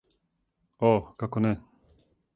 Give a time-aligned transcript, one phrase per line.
[0.89, 0.91] О,
[1.25, 1.55] како не.